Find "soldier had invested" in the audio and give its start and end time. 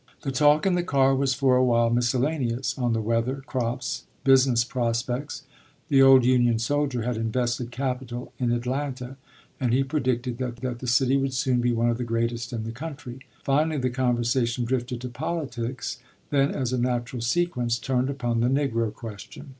6.57-7.69